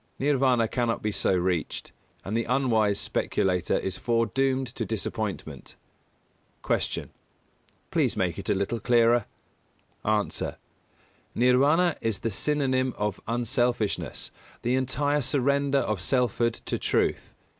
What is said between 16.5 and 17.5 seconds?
to truth.